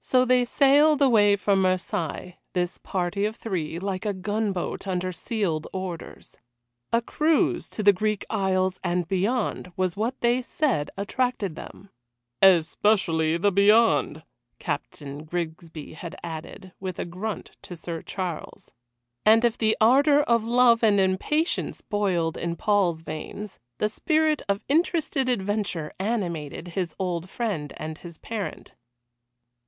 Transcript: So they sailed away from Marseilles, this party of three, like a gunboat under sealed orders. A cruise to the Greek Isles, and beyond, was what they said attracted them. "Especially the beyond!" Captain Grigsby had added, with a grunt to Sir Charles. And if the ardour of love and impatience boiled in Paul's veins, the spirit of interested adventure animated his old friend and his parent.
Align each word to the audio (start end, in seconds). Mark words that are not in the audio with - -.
So 0.00 0.24
they 0.24 0.46
sailed 0.46 1.02
away 1.02 1.36
from 1.36 1.60
Marseilles, 1.60 2.32
this 2.54 2.78
party 2.78 3.26
of 3.26 3.36
three, 3.36 3.78
like 3.78 4.06
a 4.06 4.14
gunboat 4.14 4.86
under 4.88 5.12
sealed 5.12 5.66
orders. 5.70 6.38
A 6.94 7.02
cruise 7.02 7.68
to 7.68 7.82
the 7.82 7.92
Greek 7.92 8.24
Isles, 8.30 8.80
and 8.82 9.06
beyond, 9.06 9.70
was 9.76 9.98
what 9.98 10.18
they 10.22 10.40
said 10.40 10.90
attracted 10.96 11.56
them. 11.56 11.90
"Especially 12.40 13.36
the 13.36 13.52
beyond!" 13.52 14.22
Captain 14.58 15.24
Grigsby 15.24 15.92
had 15.92 16.16
added, 16.22 16.72
with 16.80 16.98
a 16.98 17.04
grunt 17.04 17.50
to 17.60 17.76
Sir 17.76 18.00
Charles. 18.00 18.70
And 19.26 19.44
if 19.44 19.58
the 19.58 19.76
ardour 19.78 20.20
of 20.20 20.42
love 20.42 20.82
and 20.82 20.98
impatience 20.98 21.82
boiled 21.82 22.38
in 22.38 22.56
Paul's 22.56 23.02
veins, 23.02 23.60
the 23.76 23.90
spirit 23.90 24.40
of 24.48 24.62
interested 24.70 25.28
adventure 25.28 25.92
animated 26.00 26.68
his 26.68 26.94
old 26.98 27.28
friend 27.28 27.74
and 27.76 27.98
his 27.98 28.16
parent. 28.16 28.72